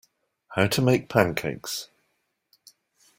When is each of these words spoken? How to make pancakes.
How 0.47 0.65
to 0.65 0.81
make 0.81 1.09
pancakes. 1.09 1.89